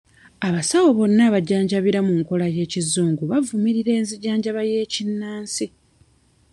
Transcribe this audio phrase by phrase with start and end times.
[0.47, 5.65] Abasawo bonna abajjanjabira mu nkola ey'ekizungu bavumirira enzijanjaba y'ekinnansi.